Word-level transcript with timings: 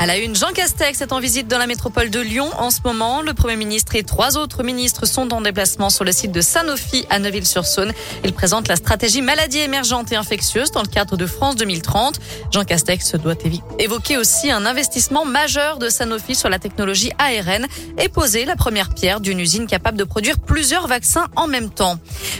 À 0.00 0.06
la 0.06 0.16
une, 0.16 0.36
Jean 0.36 0.52
Castex 0.52 1.00
est 1.00 1.12
en 1.12 1.18
visite 1.18 1.48
dans 1.48 1.58
la 1.58 1.66
métropole 1.66 2.08
de 2.08 2.20
Lyon 2.20 2.48
en 2.56 2.70
ce 2.70 2.78
moment. 2.84 3.20
Le 3.20 3.34
Premier 3.34 3.56
ministre 3.56 3.96
et 3.96 4.04
trois 4.04 4.36
autres 4.36 4.62
ministres 4.62 5.06
sont 5.06 5.32
en 5.32 5.40
déplacement 5.40 5.90
sur 5.90 6.04
le 6.04 6.12
site 6.12 6.30
de 6.30 6.40
Sanofi 6.40 7.04
à 7.10 7.18
Neuville-sur-Saône. 7.18 7.92
Il 8.22 8.32
présente 8.32 8.68
la 8.68 8.76
stratégie 8.76 9.22
maladie 9.22 9.58
émergente 9.58 10.12
et 10.12 10.16
infectieuse 10.16 10.70
dans 10.70 10.82
le 10.82 10.86
cadre 10.86 11.16
de 11.16 11.26
France 11.26 11.56
2030. 11.56 12.20
Jean 12.52 12.64
Castex 12.64 13.16
doit 13.16 13.34
évoquer 13.80 14.18
aussi 14.18 14.52
un 14.52 14.66
investissement 14.66 15.24
majeur 15.24 15.78
de 15.78 15.88
Sanofi 15.88 16.36
sur 16.36 16.48
la 16.48 16.60
technologie 16.60 17.10
ARN 17.18 17.66
et 17.98 18.08
poser 18.08 18.44
la 18.44 18.54
première 18.54 18.90
pierre 18.90 19.18
d'une 19.18 19.40
usine 19.40 19.66
capable 19.66 19.98
de 19.98 20.04
produire 20.04 20.38
plusieurs 20.38 20.86
vaccins 20.86 21.26
en 21.34 21.48
même 21.48 21.70
temps. 21.70 21.98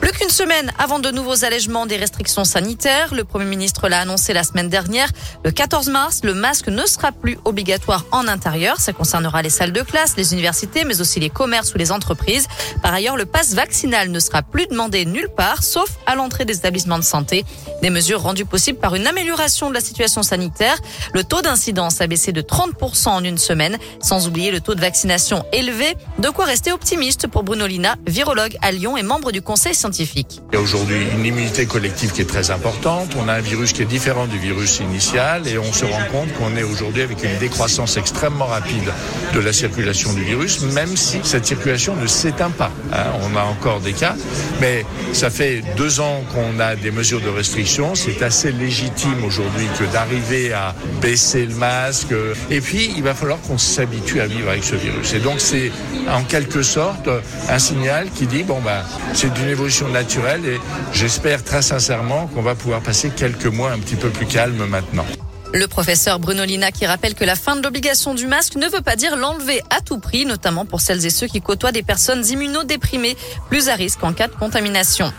Plus 0.00 0.12
qu'une 0.12 0.30
semaine 0.30 0.70
avant 0.78 1.00
de 1.00 1.10
nouveaux 1.10 1.44
allègements 1.44 1.86
des 1.86 1.96
restrictions 1.96 2.44
sanitaires, 2.44 3.12
le 3.12 3.24
Premier 3.24 3.46
ministre 3.46 3.88
l'a 3.88 3.98
annoncé 3.98 4.32
la 4.32 4.44
semaine 4.44 4.68
dernière. 4.68 5.08
Le 5.44 5.50
14 5.50 5.88
mars, 5.88 6.20
le 6.22 6.34
masque 6.34 6.68
ne 6.68 6.86
sera 6.86 7.10
plus 7.10 7.39
obligatoire 7.44 8.04
en 8.12 8.28
intérieur. 8.28 8.80
Ça 8.80 8.92
concernera 8.92 9.42
les 9.42 9.50
salles 9.50 9.72
de 9.72 9.82
classe, 9.82 10.16
les 10.16 10.32
universités, 10.32 10.84
mais 10.84 11.00
aussi 11.00 11.20
les 11.20 11.30
commerces 11.30 11.74
ou 11.74 11.78
les 11.78 11.92
entreprises. 11.92 12.46
Par 12.82 12.94
ailleurs, 12.94 13.16
le 13.16 13.26
passe 13.26 13.54
vaccinal 13.54 14.10
ne 14.10 14.20
sera 14.20 14.42
plus 14.42 14.66
demandé 14.66 15.04
nulle 15.04 15.28
part, 15.28 15.62
sauf 15.62 15.90
à 16.06 16.14
l'entrée 16.14 16.44
des 16.44 16.56
établissements 16.56 16.98
de 16.98 17.04
santé. 17.04 17.44
Des 17.82 17.90
mesures 17.90 18.22
rendues 18.22 18.44
possibles 18.44 18.78
par 18.78 18.94
une 18.94 19.06
amélioration 19.06 19.68
de 19.68 19.74
la 19.74 19.80
situation 19.80 20.22
sanitaire. 20.22 20.76
Le 21.14 21.24
taux 21.24 21.42
d'incidence 21.42 22.00
a 22.00 22.06
baissé 22.06 22.32
de 22.32 22.42
30% 22.42 23.08
en 23.08 23.24
une 23.24 23.38
semaine, 23.38 23.78
sans 24.00 24.28
oublier 24.28 24.50
le 24.50 24.60
taux 24.60 24.74
de 24.74 24.80
vaccination 24.80 25.44
élevé. 25.52 25.96
De 26.18 26.28
quoi 26.28 26.44
rester 26.44 26.72
optimiste 26.72 27.26
pour 27.26 27.42
Bruno 27.42 27.66
Lina, 27.66 27.96
virologue 28.06 28.56
à 28.62 28.72
Lyon 28.72 28.96
et 28.96 29.02
membre 29.02 29.32
du 29.32 29.42
conseil 29.42 29.74
scientifique. 29.74 30.40
Il 30.52 30.56
y 30.56 30.58
a 30.58 30.60
aujourd'hui 30.60 31.06
une 31.12 31.24
immunité 31.24 31.66
collective 31.66 32.12
qui 32.12 32.22
est 32.22 32.28
très 32.28 32.50
importante. 32.50 33.10
On 33.18 33.28
a 33.28 33.34
un 33.34 33.40
virus 33.40 33.72
qui 33.72 33.82
est 33.82 33.86
différent 33.86 34.26
du 34.26 34.38
virus 34.38 34.80
initial 34.80 35.46
et 35.46 35.58
on 35.58 35.72
se 35.72 35.84
rend 35.84 36.04
compte 36.10 36.32
qu'on 36.34 36.56
est 36.56 36.62
aujourd'hui 36.62 37.02
avec 37.02 37.22
une 37.22 37.29
une 37.32 37.38
décroissance 37.38 37.96
extrêmement 37.96 38.46
rapide 38.46 38.92
de 39.34 39.40
la 39.40 39.52
circulation 39.52 40.12
du 40.12 40.22
virus, 40.22 40.60
même 40.62 40.96
si 40.96 41.20
cette 41.22 41.46
circulation 41.46 41.96
ne 41.96 42.06
s'éteint 42.06 42.50
pas. 42.50 42.70
Hein. 42.92 43.04
on 43.22 43.36
a 43.36 43.42
encore 43.42 43.80
des 43.80 43.92
cas, 43.92 44.14
mais 44.60 44.84
ça 45.12 45.30
fait 45.30 45.62
deux 45.76 46.00
ans 46.00 46.22
qu'on 46.34 46.58
a 46.60 46.76
des 46.76 46.90
mesures 46.90 47.20
de 47.20 47.28
restriction. 47.28 47.94
C'est 47.94 48.22
assez 48.22 48.52
légitime 48.52 49.24
aujourd'hui 49.24 49.66
que 49.78 49.84
d'arriver 49.92 50.52
à 50.52 50.74
baisser 51.00 51.46
le 51.46 51.54
masque. 51.54 52.14
Et 52.50 52.60
puis, 52.60 52.92
il 52.96 53.02
va 53.02 53.14
falloir 53.14 53.40
qu'on 53.42 53.58
s'habitue 53.58 54.20
à 54.20 54.26
vivre 54.26 54.50
avec 54.50 54.64
ce 54.64 54.74
virus. 54.74 55.12
Et 55.14 55.20
donc, 55.20 55.40
c'est 55.40 55.70
en 56.08 56.22
quelque 56.24 56.62
sorte 56.62 57.08
un 57.48 57.58
signal 57.58 58.08
qui 58.10 58.26
dit, 58.26 58.42
bon, 58.42 58.60
ben, 58.60 58.82
c'est 59.14 59.32
d'une 59.32 59.48
évolution 59.48 59.88
naturelle 59.88 60.44
et 60.46 60.60
j'espère 60.92 61.44
très 61.44 61.62
sincèrement 61.62 62.26
qu'on 62.28 62.42
va 62.42 62.54
pouvoir 62.54 62.80
passer 62.80 63.10
quelques 63.10 63.46
mois 63.46 63.72
un 63.72 63.78
petit 63.78 63.96
peu 63.96 64.08
plus 64.08 64.26
calmes 64.26 64.66
maintenant. 64.66 65.06
Le 65.52 65.66
professeur 65.66 66.20
Bruno 66.20 66.44
Lina 66.44 66.70
qui 66.70 66.86
rappelle 66.86 67.14
que 67.14 67.24
la 67.24 67.34
fin 67.34 67.56
de 67.56 67.62
l'obligation 67.62 68.14
du 68.14 68.28
masque 68.28 68.54
ne 68.54 68.68
veut 68.68 68.82
pas 68.82 68.94
dire 68.94 69.16
l'enlever 69.16 69.62
à 69.70 69.80
tout 69.80 69.98
prix, 69.98 70.24
notamment 70.24 70.64
pour 70.64 70.80
celles 70.80 71.04
et 71.04 71.10
ceux 71.10 71.26
qui 71.26 71.40
côtoient 71.40 71.72
des 71.72 71.82
personnes 71.82 72.24
immunodéprimées, 72.24 73.16
plus 73.48 73.68
à 73.68 73.74
risque 73.74 74.04
en 74.04 74.12
cas 74.12 74.28
de 74.28 74.34
contamination. 74.34 75.12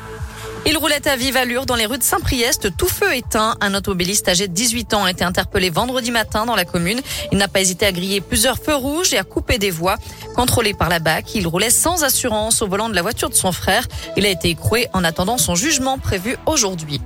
Il 0.66 0.78
roulait 0.78 1.06
à 1.08 1.16
vive 1.18 1.36
allure 1.36 1.66
dans 1.66 1.76
les 1.76 1.86
rues 1.86 1.98
de 1.98 2.04
Saint-Priest, 2.04 2.78
tout 2.78 2.88
feu 2.88 3.14
éteint. 3.16 3.56
Un 3.62 3.74
automobiliste 3.74 4.30
âgé 4.30 4.48
de 4.48 4.54
18 4.54 4.94
ans 4.94 5.06
a 5.06 5.12
été 5.12 5.24
interpellé 5.24 5.70
vendredi 5.70 6.12
matin 6.12 6.46
dans 6.46 6.56
la 6.56 6.66
commune. 6.66 7.02
Il 7.32 7.38
n'a 7.38 7.48
pas 7.48 7.62
hésité 7.62 7.88
à 7.88 7.92
griller 7.92 8.22
plusieurs 8.22 8.58
feux 8.58 8.76
rouges 8.76 9.12
et 9.14 9.18
à 9.18 9.24
couper 9.24 9.58
des 9.58 9.72
voies. 9.72 9.98
Contrôlé 10.36 10.74
par 10.74 10.88
la 10.88 11.00
BAC, 11.00 11.34
il 11.36 11.48
roulait 11.48 11.72
sans 11.72 12.04
assurance 12.04 12.62
au 12.62 12.68
volant 12.68 12.90
de 12.90 12.96
la 12.96 13.02
voiture 13.02 13.30
de 13.30 13.36
son 13.36 13.52
frère. 13.52 13.86
Il 14.16 14.26
a 14.26 14.30
été 14.30 14.50
écroué 14.50 14.88
en 14.94 15.04
attendant 15.04 15.40
son 15.40 15.56
jugement 15.56 15.98
prévu 15.98 16.38
aujourd'hui. 16.46 17.02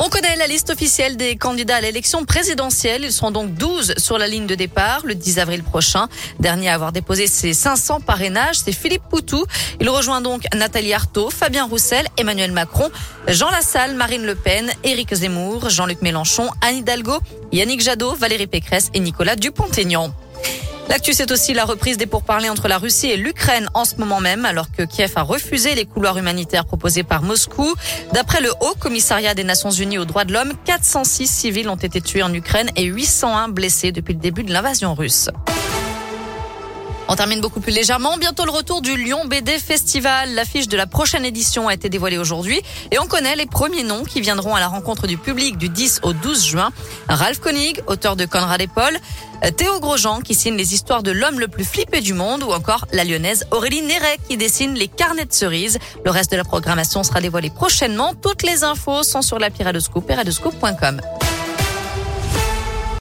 On 0.00 0.08
connaît 0.10 0.36
la 0.36 0.46
liste 0.46 0.70
officielle 0.70 1.16
des 1.16 1.34
candidats 1.34 1.76
à 1.76 1.80
l'élection 1.80 2.24
présidentielle. 2.24 3.02
Ils 3.02 3.12
sont 3.12 3.32
donc 3.32 3.54
12 3.54 3.94
sur 3.96 4.16
la 4.16 4.28
ligne 4.28 4.46
de 4.46 4.54
départ 4.54 5.00
le 5.04 5.16
10 5.16 5.40
avril 5.40 5.64
prochain. 5.64 6.06
Dernier 6.38 6.68
à 6.68 6.74
avoir 6.74 6.92
déposé 6.92 7.26
ses 7.26 7.52
500 7.52 8.00
parrainages, 8.02 8.60
c'est 8.64 8.72
Philippe 8.72 9.02
Poutou. 9.10 9.44
Il 9.80 9.90
rejoint 9.90 10.20
donc 10.20 10.44
Nathalie 10.54 10.94
Arthaud, 10.94 11.30
Fabien 11.30 11.64
Roussel, 11.64 12.06
Emmanuel 12.16 12.52
Macron, 12.52 12.90
Jean 13.26 13.50
Lassalle, 13.50 13.96
Marine 13.96 14.24
Le 14.24 14.36
Pen, 14.36 14.70
Éric 14.84 15.12
Zemmour, 15.12 15.68
Jean-Luc 15.68 16.00
Mélenchon, 16.00 16.48
Anne 16.62 16.76
Hidalgo, 16.76 17.18
Yannick 17.50 17.80
Jadot, 17.80 18.14
Valérie 18.14 18.46
Pécresse 18.46 18.90
et 18.94 19.00
Nicolas 19.00 19.34
Dupont-Aignan. 19.34 20.14
L'actu, 20.88 21.12
c'est 21.12 21.30
aussi 21.30 21.52
la 21.52 21.66
reprise 21.66 21.98
des 21.98 22.06
pourparlers 22.06 22.48
entre 22.48 22.66
la 22.66 22.78
Russie 22.78 23.08
et 23.08 23.18
l'Ukraine 23.18 23.68
en 23.74 23.84
ce 23.84 23.96
moment 23.96 24.20
même, 24.20 24.46
alors 24.46 24.72
que 24.72 24.82
Kiev 24.82 25.12
a 25.16 25.22
refusé 25.22 25.74
les 25.74 25.84
couloirs 25.84 26.16
humanitaires 26.16 26.64
proposés 26.64 27.02
par 27.02 27.22
Moscou. 27.22 27.74
D'après 28.14 28.40
le 28.40 28.50
Haut 28.60 28.74
Commissariat 28.78 29.34
des 29.34 29.44
Nations 29.44 29.70
Unies 29.70 29.98
aux 29.98 30.06
droits 30.06 30.24
de 30.24 30.32
l'homme, 30.32 30.54
406 30.64 31.26
civils 31.26 31.68
ont 31.68 31.76
été 31.76 32.00
tués 32.00 32.22
en 32.22 32.32
Ukraine 32.32 32.70
et 32.74 32.84
801 32.84 33.48
blessés 33.48 33.92
depuis 33.92 34.14
le 34.14 34.20
début 34.20 34.44
de 34.44 34.52
l'invasion 34.52 34.94
russe. 34.94 35.28
On 37.10 37.16
termine 37.16 37.40
beaucoup 37.40 37.60
plus 37.60 37.72
légèrement. 37.72 38.18
Bientôt 38.18 38.44
le 38.44 38.50
retour 38.50 38.82
du 38.82 38.94
Lyon 38.94 39.24
BD 39.24 39.58
Festival. 39.58 40.34
L'affiche 40.34 40.68
de 40.68 40.76
la 40.76 40.86
prochaine 40.86 41.24
édition 41.24 41.66
a 41.66 41.72
été 41.72 41.88
dévoilée 41.88 42.18
aujourd'hui 42.18 42.60
et 42.90 42.98
on 42.98 43.06
connaît 43.06 43.34
les 43.34 43.46
premiers 43.46 43.82
noms 43.82 44.04
qui 44.04 44.20
viendront 44.20 44.54
à 44.54 44.60
la 44.60 44.68
rencontre 44.68 45.06
du 45.06 45.16
public 45.16 45.56
du 45.56 45.70
10 45.70 46.00
au 46.02 46.12
12 46.12 46.44
juin. 46.44 46.70
Ralph 47.08 47.38
Koenig, 47.38 47.80
auteur 47.86 48.14
de 48.14 48.26
Conrad 48.26 48.60
et 48.60 48.66
Paul, 48.66 48.94
Théo 49.56 49.80
Grosjean 49.80 50.20
qui 50.20 50.34
signe 50.34 50.56
les 50.56 50.74
histoires 50.74 51.02
de 51.02 51.10
l'homme 51.10 51.40
le 51.40 51.48
plus 51.48 51.64
flippé 51.64 52.02
du 52.02 52.12
monde 52.12 52.42
ou 52.42 52.52
encore 52.52 52.86
la 52.92 53.04
lyonnaise 53.04 53.46
Aurélie 53.52 53.80
Néret 53.80 54.18
qui 54.28 54.36
dessine 54.36 54.74
les 54.74 54.88
carnets 54.88 55.24
de 55.24 55.32
cerises. 55.32 55.78
Le 56.04 56.10
reste 56.10 56.30
de 56.30 56.36
la 56.36 56.44
programmation 56.44 57.02
sera 57.04 57.22
dévoilé 57.22 57.48
prochainement. 57.48 58.12
Toutes 58.14 58.42
les 58.42 58.64
infos 58.64 59.02
sont 59.02 59.22
sur 59.22 59.38
l'appli 59.38 59.64
Radoscoop. 59.64 60.12